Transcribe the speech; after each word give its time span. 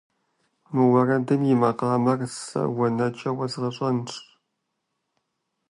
Мы 0.73 0.81
уэрэдым 0.91 1.41
и 1.53 1.55
макъамэр 1.61 2.19
сэ 2.43 2.61
уэ 2.75 2.87
нэкӏэ 2.97 3.29
уэзгъэщӏэнщ. 3.37 4.11